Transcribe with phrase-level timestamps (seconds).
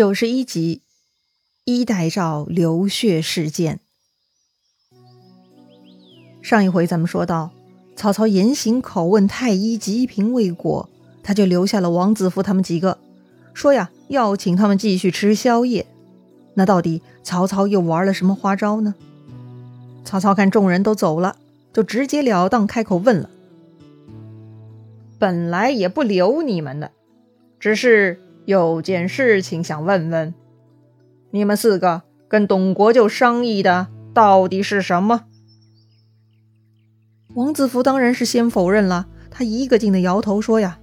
[0.00, 0.80] 九十一集，
[1.66, 3.80] 衣带诏流血事件。
[6.40, 7.50] 上一回咱们说到，
[7.94, 10.88] 曹操严刑拷问太医吉平未果，
[11.22, 12.96] 他就留下了王子服他们几个，
[13.52, 15.84] 说呀要请他们继续吃宵夜。
[16.54, 18.94] 那到底曹操又玩了什么花招呢？
[20.06, 21.36] 曹操看众人都走了，
[21.74, 23.28] 就直截了当开口问了
[25.20, 26.90] ：“本来也不留你们的，
[27.58, 30.34] 只是……”有件事情想问问，
[31.30, 35.26] 你们四个跟董国舅商议的到底是什么？
[37.34, 40.80] 王子服当然是先否认了，他一个劲的摇头说：“呀，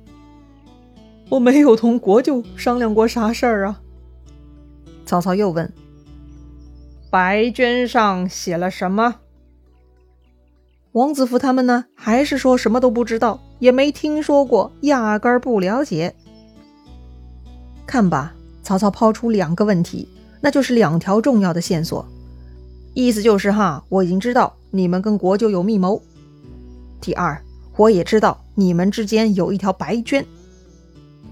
[1.27, 3.81] 我没有同国舅商量过啥事儿啊。”
[5.05, 5.70] 曹操又问
[7.11, 9.16] ：“白绢上写了什么？”
[10.95, 16.16] 王子服他们呢，还是说什么都不知道，也没听说过，压根儿不了解。
[17.88, 20.08] 看吧，曹操抛出两个问题，
[20.41, 22.05] 那就是两条重要的线索，
[22.94, 26.02] 意思就是哈，我已经知道你们跟国舅有密谋。
[27.00, 27.42] 第二，
[27.78, 30.26] 我也知道你们之间有一条白绢。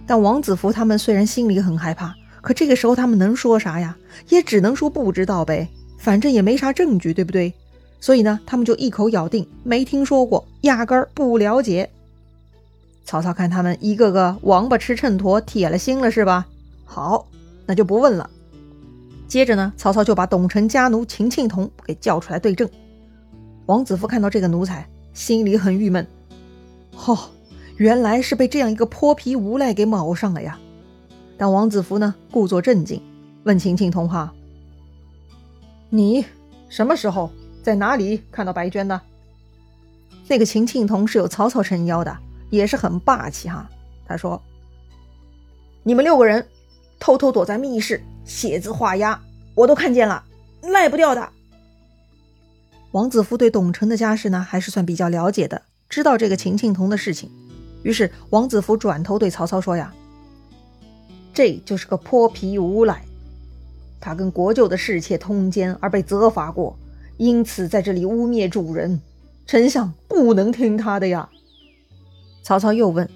[0.08, 3.98] 但王子服他们虽然心里很害怕，可这个时候他们能说啥呀？
[4.30, 7.54] 也只能说不知道呗，反正也没啥证据，对不对？
[8.00, 11.90] 所以呢，他们就一口咬定没听说过，压根儿不了解。
[13.04, 16.46] 曹操看他们一个个王八吃秤砣，铁了心了是吧？
[16.86, 17.28] 好，
[17.66, 18.30] 那就不问了。
[19.28, 22.70] 接着呢，曹操就把董承家奴秦庆童给叫出来对证。
[23.66, 26.08] 王子服看到这个奴才，心里很郁闷。
[27.06, 27.18] 哦，
[27.78, 30.58] 原来是被这样一个泼皮无赖给卯上了呀！
[31.38, 33.02] 但王子服呢，故作镇静，
[33.44, 34.34] 问秦庆童哈
[35.90, 36.24] ：“你
[36.70, 37.32] 什么时候
[37.64, 39.02] 在哪里看到白娟的？”
[40.30, 42.18] 那个秦庆童是有曹操撑腰的。
[42.52, 43.68] 也是很霸气哈。
[44.06, 44.42] 他说
[45.84, 46.48] ：“你们六个人
[47.06, 49.22] 偷偷躲在密室写字画押，
[49.54, 50.24] 我都看见了，
[50.64, 51.30] 赖不掉的。”
[52.94, 57.30] 王子服对董承的家世呢，还是算比较了解的，知道这个秦庆童的事情。
[57.84, 59.94] 于是王子服转头对曹操说：“呀，
[61.32, 63.06] 这就是个泼皮无赖，
[64.02, 66.76] 他跟国舅的侍妾通奸而被责罚过，
[67.18, 69.00] 因此在这里污蔑主人，
[69.46, 71.30] 丞相不能听他的呀。”
[72.42, 73.08] 曹操又问：“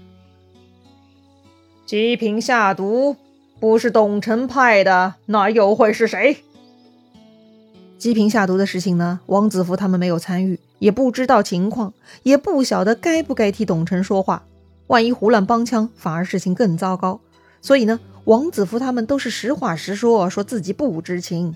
[1.88, 3.16] 吉平下毒，
[3.60, 6.44] 不是董承派的，那又会是谁？”
[8.00, 9.20] 姬平下毒的事情呢？
[9.26, 11.94] 王子服他们没有参与，也不知道情况，
[12.24, 14.44] 也不晓得该不该替董承说话。
[14.88, 17.20] 万一胡乱帮腔，反而事情更糟糕。
[17.62, 21.56] 所以呢，王子服他们都是实话实说，说自己不知情。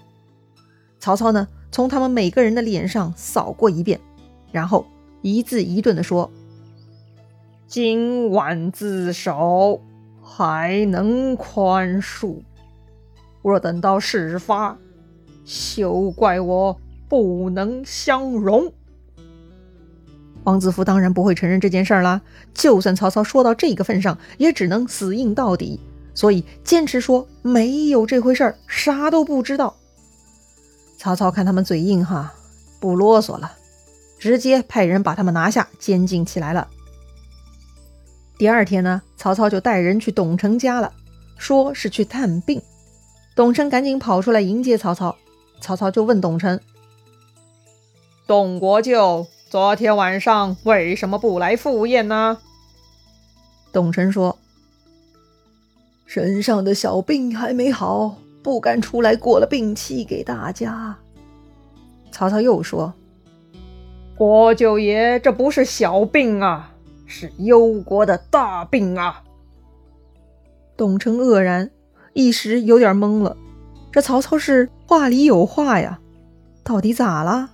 [0.99, 3.99] 曹操呢，从他们每个人的脸上扫过一遍，
[4.51, 4.85] 然后
[5.21, 6.29] 一字一顿地说。
[7.65, 9.81] 今晚自首，
[10.35, 12.41] 还能宽恕；
[13.43, 14.75] 若等到事发，
[15.45, 16.75] 休怪我
[17.07, 18.73] 不能相容。
[20.43, 22.19] 王子服当然不会承认这件事儿啦。
[22.51, 25.79] 就算曹操说到这个份上，也只能死硬到底，
[26.15, 29.75] 所以坚持说没有这回事儿，啥都不知道。
[30.97, 32.33] 曹操看他们嘴硬哈，
[32.79, 33.51] 不啰嗦了，
[34.17, 36.67] 直接派人把他们拿下，监禁起来了。
[38.37, 40.91] 第二天呢，曹操就带人去董承家了，
[41.37, 42.61] 说是去探病。
[43.35, 45.15] 董承赶紧跑出来迎接曹操。
[45.61, 46.59] 曹操就问董承
[48.27, 52.39] ：“董国舅昨天晚上为什么不来赴宴呢？”
[53.71, 54.37] 董承说
[56.05, 60.97] ：“身上的小病还没好，不敢出来过了病期给大家。”
[62.11, 62.93] 曹操又说
[64.17, 66.72] ：“国舅爷这不是小病啊！”
[67.05, 69.23] 是忧国的大病啊！
[70.75, 71.69] 董承愕然，
[72.13, 73.37] 一时有点懵了。
[73.91, 75.99] 这曹操是话里有话呀，
[76.63, 77.51] 到底咋了？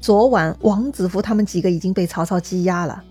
[0.00, 3.04] 昨晚王子服他们几个已经被曹操羁押了，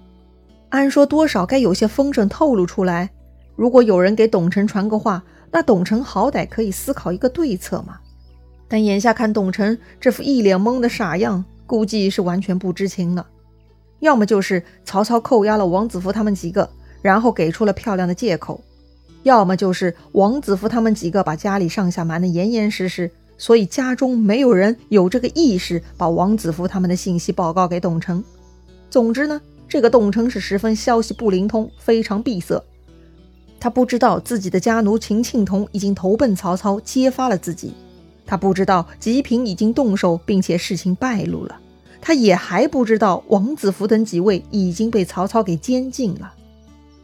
[0.70, 3.10] 按说多少该有些风声透露出来。
[3.56, 8.00] 如果有人给董承传个话，那董承好歹可以思考一个对策嘛。
[8.68, 13.26] 但眼下看董承这副一脸懵的傻样，估计是完全不知情了。
[14.00, 16.70] 要么就是曹操扣押了王子服他们几个，
[17.02, 18.60] 然后给出了漂亮的借口；
[19.24, 28.24] 要么就是王子服他们几个把家里上下瞒得严严实实，所以家中没有人有这个意识把王子服他们的信息报告给董承。
[28.90, 32.64] 总之呢，这个董承是十分消息不灵通，非常闭塞。
[33.60, 37.72] 他不知道自己的家奴秦庆童已经投奔曹操，揭发了自己；
[38.26, 41.60] 他不知道吉平已经动手，并且事情败露了。
[42.08, 46.34] 他也还不知道王子服等几位已经被曹操给监禁了。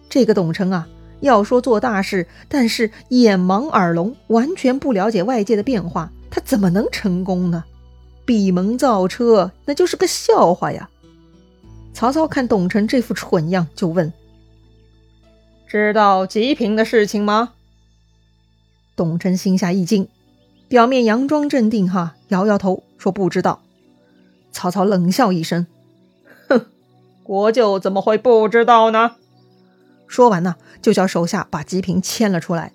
[0.08, 0.88] 这个董承啊，
[1.20, 7.66] 要说做大事，但是眼盲耳聋，完全不了解外界的变化，他怎么能成功呢？
[8.24, 10.90] 闭门造车，那就是个笑话呀！
[11.94, 14.14] 曹操看董承这副蠢样，就问
[15.68, 17.50] ：“知道吉平的事情吗？”
[18.96, 20.08] 董承心下一惊，
[20.70, 23.63] 表面佯装镇定，哈，摇摇头说：“不知道。”
[24.54, 25.68] 曹操冷笑一声
[26.48, 26.68] ：“哼，
[27.24, 29.18] 国舅怎么会不知道呢？”
[30.08, 32.72] 说完呢，就叫手下把吉平牵了出来。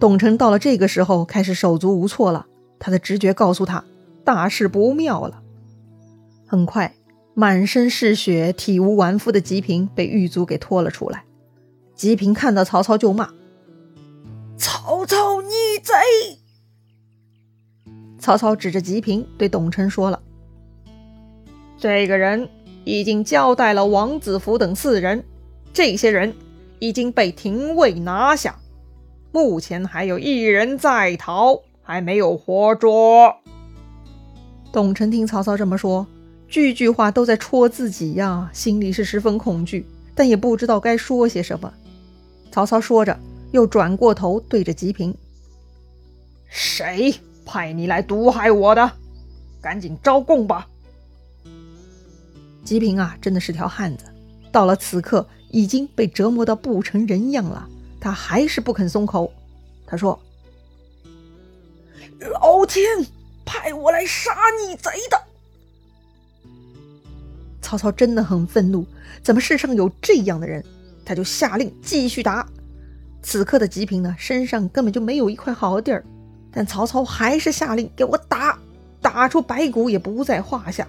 [0.00, 2.46] 董承到了这个时候，开始手足无措了。
[2.78, 3.84] 他的直觉告诉他，
[4.24, 5.42] 大事不妙了。
[6.46, 6.94] 很快，
[7.34, 11.24] 满身是血、体无完肤的吉平被狱卒给拖了出来。
[11.94, 13.28] 吉平看到曹操就骂
[14.56, 15.50] ：“曹操，逆
[15.82, 15.92] 贼！”
[18.18, 20.22] 曹操指着吉平对董承说了
[21.80, 22.48] ：“这个人
[22.84, 25.24] 已经交代了王子服等四人。”
[25.72, 26.34] 这些人
[26.80, 28.58] 已经被廷尉拿下，
[29.32, 33.36] 目前还有一人在逃，还没有活捉。
[34.72, 36.06] 董承听曹操这么说，
[36.48, 41.72] 句句话都在戳自己呀，心里是十分恐惧，但也不知道该说些什么。
[42.50, 43.16] 曹操说着，
[43.52, 45.14] 又转过头对着吉平
[46.50, 47.14] ：“谁
[47.46, 48.90] 派你来毒害我的？
[49.60, 50.66] 赶紧招供吧！”
[52.70, 54.04] 吉平啊，真的是条汉子，
[54.52, 55.26] 到了此刻。
[55.50, 57.68] 已经被折磨到不成人样了，
[58.00, 59.32] 他还是不肯松口。
[59.84, 60.16] 他说
[62.40, 62.84] ：“老天
[63.44, 64.30] 派我来杀
[64.62, 65.20] 逆贼的。”
[67.60, 68.86] 曹操真的很愤怒，
[69.24, 70.64] 怎么世上有这样的人？
[71.04, 72.46] 他就下令继续打。
[73.20, 76.04] 此刻的吉平呢，身上根本就没有一块好地儿，
[76.52, 78.56] 但曹操还是下令给我打，
[79.02, 80.86] 打出白骨也不在话下。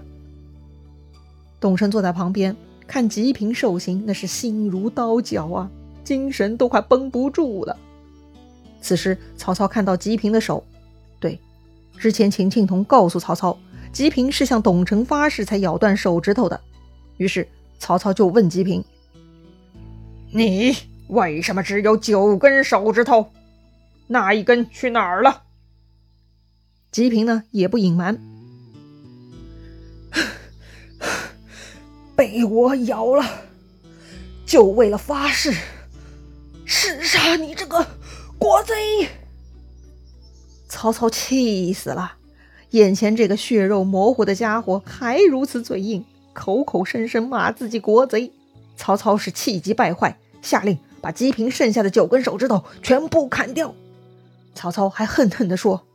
[1.61, 2.53] 董承坐在旁边。
[2.87, 5.71] 看吉平受刑，那是心如刀绞啊，
[6.03, 7.77] 精神都快绷不住了。
[8.81, 10.61] 此时，曹操看到吉平的手，
[11.17, 11.39] 对，
[11.97, 13.57] 之前秦庆童告诉曹操，
[13.93, 16.59] 吉平是向董承发誓才咬断手指头的。
[17.15, 17.47] 于是，
[17.79, 18.83] 曹操就问吉平
[20.33, 20.75] ：“你
[21.07, 23.31] 为什么只有九根手指头？
[24.07, 25.43] 那一根去哪儿了？”
[26.91, 28.19] 吉平呢，也不隐瞒。
[32.21, 33.25] 被我咬了，
[34.45, 35.55] 就为了发誓，
[36.65, 37.83] 誓杀你这个
[38.37, 39.09] 国贼！
[40.69, 42.17] 曹操气死了，
[42.69, 48.31] 眼前这个血肉模糊的家伙还如此嘴硬，口口声声骂自己国贼。
[48.77, 53.73] 曹操是气急败坏，下令把吉平剩下的九根手指头全部砍掉。
[54.53, 55.87] 曹操还恨恨地说：“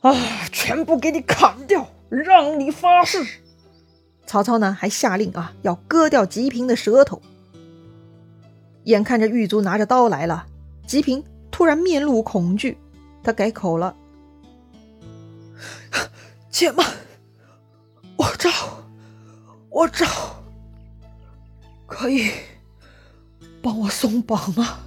[0.00, 0.16] 啊，
[0.50, 3.22] 全部给你砍掉，让你发誓！”
[4.32, 7.20] 曹操呢，还下令啊，要割掉吉平的舌头。
[8.84, 10.46] 眼看着狱卒拿着刀来了，
[10.86, 12.78] 吉平突然面露恐惧，
[13.22, 13.94] 他改口了
[16.50, 16.86] ：“且慢，
[18.16, 18.48] 我招，
[19.68, 20.06] 我招，
[21.86, 22.30] 可以
[23.60, 24.78] 帮我松绑吗？”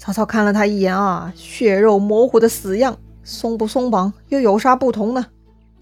[0.00, 5.26] 曹操看了他一眼啊，血肉模糊的死样，松不松绑又有啥不同呢？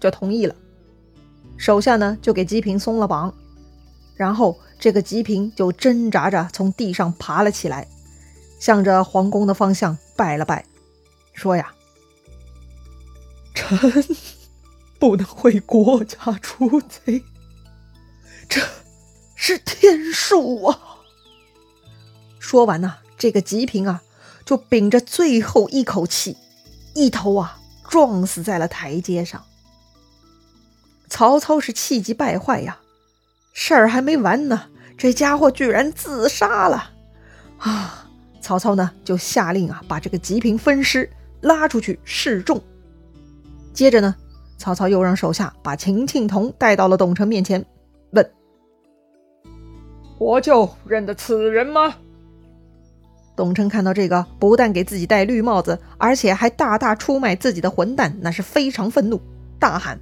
[0.01, 0.53] 就同意了。
[1.57, 3.33] 手下呢，就给吉平松了绑，
[4.15, 7.87] 然后这个吉平就挣扎着从地上爬了起来，
[8.59, 10.65] 向着皇宫的方向拜了拜，
[11.33, 11.73] 说：“呀，
[13.53, 13.77] 臣
[14.99, 17.23] 不能为国家除贼，
[18.49, 18.61] 这
[19.35, 20.79] 是天数啊！”
[22.37, 24.03] 说完呢，这个吉平啊，
[24.45, 26.37] 就屏着最后一口气，
[26.93, 29.43] 一头啊撞死在了台阶上。
[31.15, 32.77] 曹操是气急败坏呀，
[33.53, 34.63] 事儿还没完呢，
[34.97, 36.91] 这家伙居然自杀了
[37.57, 38.09] 啊！
[38.41, 42.61] 曹操呢就下令啊，把这个吉平分尸，拉出去示众。
[43.71, 44.13] 接着呢，
[44.57, 47.65] 曹操又让手下把秦庆童带到了董承面前，
[48.11, 48.31] 问
[50.19, 51.95] ：“我就认得此人吗？”
[53.37, 59.21] 董承看到这个不但给自己戴绿帽子，而且还大大出卖自己的混蛋，那是非常愤怒，
[59.57, 59.97] 大喊。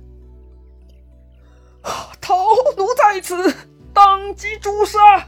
[2.21, 2.35] 陶
[2.77, 3.53] 奴在此，
[3.93, 5.27] 当即诛杀。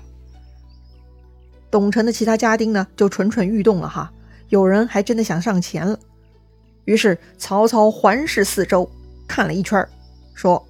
[1.70, 4.12] 董承的其他家丁呢，就蠢蠢欲动了哈，
[4.48, 6.00] 有人还真的想上前了。
[6.86, 8.90] 于是曹操环视四周，
[9.28, 9.86] 看了一圈，
[10.34, 10.66] 说：“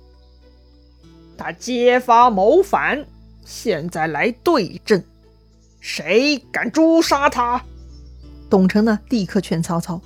[1.38, 3.06] 他揭发谋反，
[3.46, 5.04] 现在来对阵，
[5.80, 7.64] 谁敢诛杀他？”
[8.50, 10.02] 董承呢，立刻劝曹操：“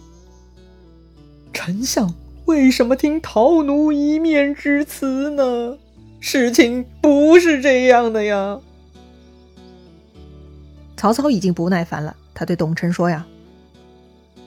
[1.53, 2.13] 丞相。”
[2.49, 5.77] 为什么听陶奴一面之词呢？
[6.19, 8.59] 事情不是这样的呀！
[10.97, 13.23] 曹操已经不耐烦了，他对董承说：“呀，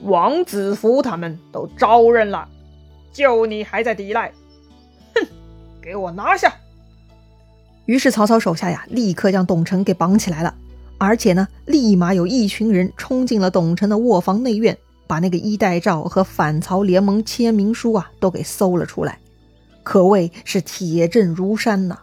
[0.01, 2.45] 王子服他们都招认了，
[3.13, 4.33] 就你还在抵赖？
[5.15, 5.25] 哼，
[5.81, 6.53] 给我拿下！”
[7.87, 10.53] 于是曹操手下呀，立刻将董承给绑起来了，
[10.97, 19.19] 而且呢，立马有一群人冲进了董承的卧房内院，把那个衣带诏和反曹联盟签名书啊都给搜了出来，
[19.83, 21.99] 可谓是铁证如山呐。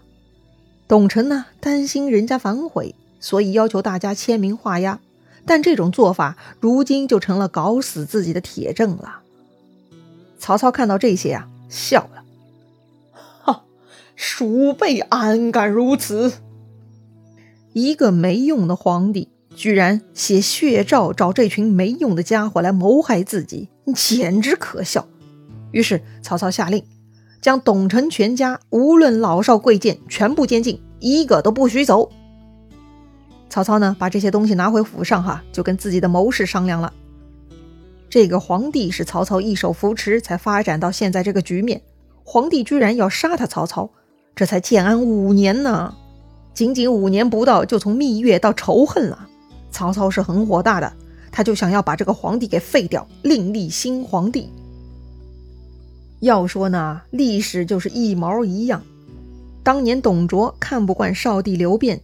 [0.87, 2.95] 董承呢，担心人家反悔。
[3.23, 4.99] 所以要求大家签名画押，
[5.45, 9.21] 但这种做法如今就成了搞死自己的铁证了。
[10.38, 12.25] 曹操看到这些啊，笑了
[13.45, 13.64] ：“哈，
[14.16, 16.33] 鼠辈安敢如此？
[17.75, 19.28] 一个没用的皇帝，
[19.61, 25.07] 居然写血诏找这群没用的家伙来谋害自己，简直可笑。”
[25.71, 26.83] 于是曹操下令，
[27.43, 32.11] 将董承全家无论老少贵贱全部监禁，一个都不许走。
[33.50, 36.90] 曹操呢，把这些东西拿回府上，哈，就跟自己的谋士商量了。
[38.09, 41.83] 这个皇帝是曹操一手扶持，才发展到现在这个局面。
[42.25, 43.90] 皇帝居然要杀他曹操，
[44.35, 45.95] 这才建安五年呢，
[46.55, 49.26] 仅仅五年不到，就从蜜月到仇恨了。
[49.71, 50.93] 曹操是很火大的，
[51.31, 54.49] 他就想要把这个皇帝给废掉，另立新皇帝。
[56.21, 58.83] 要说呢，历史就是一毛一样。
[59.62, 62.00] 当年董卓看不惯少帝刘辩。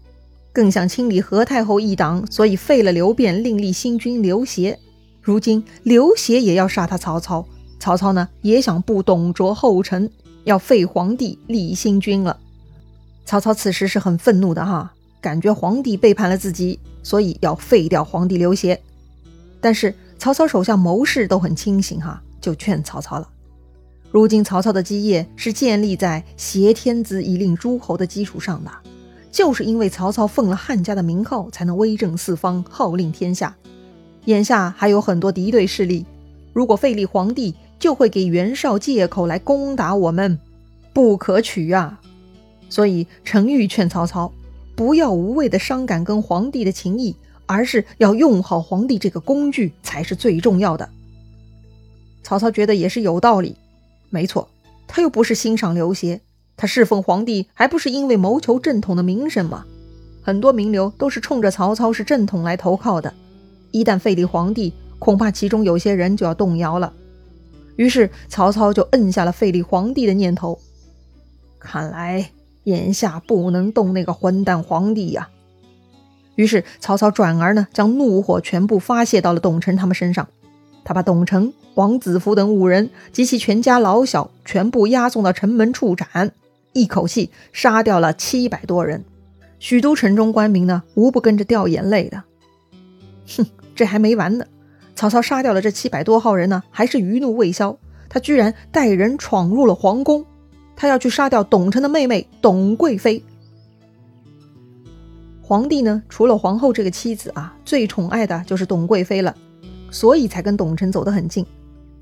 [0.53, 4.79] 更想清理何太后一党，所以废了刘辩，另立新君刘协。
[5.21, 7.47] 如今刘协也要杀他曹操，
[7.79, 10.11] 曹操呢也想步董卓后尘，
[10.45, 12.39] 要废皇帝立新君了。
[13.27, 18.81] 曹操此时是很愤怒的哈，感觉皇帝背叛了自己，所以要废掉皇帝刘协。
[19.61, 23.29] 但是曹操手下谋士都很清醒哈，就劝曹操了。
[24.11, 28.71] 如今曹操的基业是建立在挟天子以令诸侯的基础上的。
[29.31, 33.55] 就是因为曹操奉了汉家的名号，才能威震四方，号令天下。
[34.25, 36.05] 眼下还有很多敌对势力，
[36.53, 40.41] 如果废立皇帝，就会给袁绍借口来攻打我们，
[40.93, 42.01] 不可取啊！
[42.69, 44.33] 所以程昱劝曹操，
[44.77, 47.17] 不要无谓的伤感跟皇帝的情谊，
[47.47, 50.89] 而是要用好皇帝这个工具才是最重要的。
[52.23, 53.57] 曹操觉得也是有道理，
[54.11, 54.49] 没错，
[54.87, 56.21] 他又不是欣赏刘协。
[56.59, 59.65] 他侍奉皇帝，还不是因为谋求正统的名声吗？
[60.23, 63.13] 很多名流都是冲着曹操是正统来投靠的。
[63.71, 66.93] 一旦废立皇帝，恐怕其中有些人就要动摇了。
[67.77, 70.59] 于是曹操就摁下了废立皇帝的念头。
[71.59, 72.31] 看来
[72.67, 75.29] 眼下不能动那个混蛋皇帝呀。
[76.37, 80.29] 于是曹操转而呢，将怒火全部发泄到了董承他们身上。
[80.85, 86.33] 他把董承、王子服等五人及其全家老小全部押送到城门处斩。
[86.73, 89.05] 一口气杀掉了七百多人，
[89.59, 92.23] 许都城中官民呢，无不跟着掉眼泪的。
[93.27, 94.45] 哼，这还没完呢！
[94.95, 100.25] 曹操杀掉了这七百多号人呢，还是余怒未消，他居然带人闯入了皇宫，
[100.77, 103.23] 他要去杀掉董承的妹妹董贵妃。
[105.43, 109.35] 皇帝呢，除了皇后这个妻子啊，最宠爱的就是董贵妃了，
[109.91, 111.47] 所以才跟董承走得很近。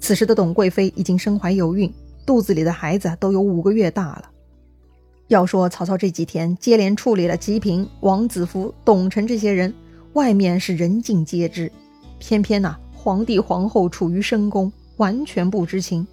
[0.01, 1.93] 此时的董贵妃已经身怀有孕，
[2.27, 4.31] 肚子里的孩子都有五个月大了。
[5.29, 9.73] 要说曹操这几天接连处理了吉平、王子服、董承这些人，
[10.15, 11.71] 外面是人尽皆知，
[12.19, 16.07] 偏偏呐，皇帝皇后处于深宫，完全不知情。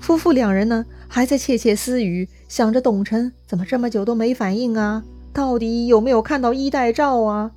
[0.00, 5.04] 夫妇两人呢，还在窃窃私语，想着董承怎么这么久都没反应啊？
[5.32, 7.52] 到底有没有看到衣带诏啊？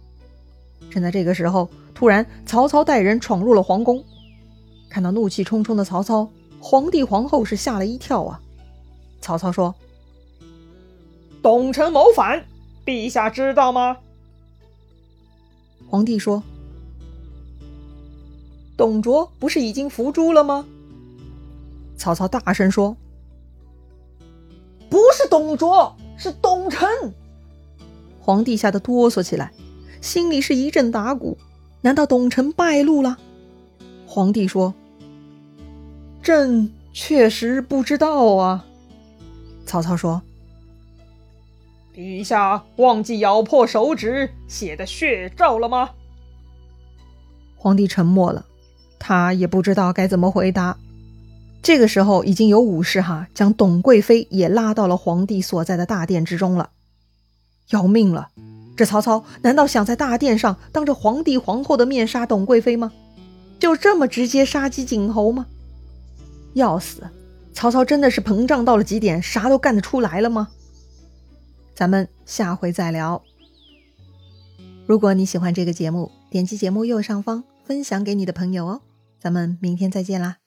[0.92, 4.04] 正在这个时候，突然曹操带人闯入了皇宫，
[4.90, 8.40] 看到怒气冲冲的曹操，皇帝皇后是吓了一跳啊。
[9.22, 9.74] 曹操说。
[11.42, 12.46] 董承谋反，
[12.86, 13.98] 陛下知道吗？
[15.90, 16.42] 皇帝说
[18.78, 20.66] ：“董卓不是已经伏诛了吗？”
[22.04, 22.98] 曹操大声说
[24.92, 26.86] ：“不是董卓，是董承。”
[28.20, 29.54] 皇帝吓得哆嗦起来，
[30.02, 31.38] 心里是一阵打鼓。
[31.80, 33.18] 难道董承败露了？
[34.06, 34.74] 皇帝说
[36.22, 38.66] ：“朕确实不知道啊。”
[39.66, 40.22] 曹操说。
[41.96, 45.92] 陛下忘记咬破手指写的血诏了吗？
[47.56, 48.46] 皇帝沉默了，
[49.00, 50.78] 他也不知道该怎么回答。
[51.64, 56.72] 这个时候，已经有武士哈将董贵妃也拉到了皇帝所在的大殿之中了。
[57.70, 58.28] 要命了！
[58.76, 62.92] 这曹操难道想在大殿上当着皇帝皇后的面杀董贵妃吗？
[63.60, 65.46] 就这么直接杀鸡儆猴吗？
[66.54, 67.08] 要死！
[67.54, 70.50] 曹操真的是膨胀到了极点，啥都干得出来了吗？
[71.74, 73.24] 咱们下回再聊。
[74.86, 78.82] 如果你喜欢这个节目，点击节目右上方分享给你的朋友哦。
[79.18, 80.43] 咱们明天再见啦！